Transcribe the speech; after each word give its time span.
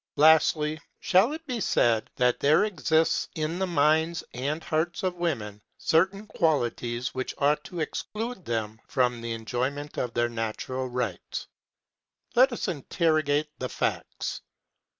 Lastly, 0.15 0.81
shall 0.99 1.31
it 1.31 1.45
be 1.45 1.59
said 1.61 2.09
that 2.15 2.39
there 2.39 2.65
exists 2.65 3.27
in 3.35 3.59
the 3.59 3.67
minds 3.67 4.23
and 4.33 4.63
hearts 4.63 5.03
of 5.03 5.13
women 5.13 5.61
certain 5.77 6.25
qualities 6.25 7.13
which 7.13 7.35
ought 7.37 7.63
to 7.65 7.81
exclude 7.81 8.43
them 8.43 8.81
from 8.87 9.21
the 9.21 9.33
enjoyment 9.33 9.99
of 9.99 10.11
their 10.15 10.27
natural 10.27 10.87
rights? 10.87 11.45
Let 12.33 12.51
us 12.51 12.67
interrogate 12.67 13.49
the 13.59 13.69
facts. 13.69 14.41